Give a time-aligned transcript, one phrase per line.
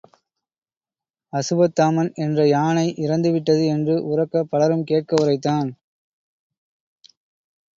[1.33, 5.69] அசுவத்தாமன் என்ற யானை இறந்து விட்டது என்று உரக்கப் பலரும் கேட்க உரைத்தான்.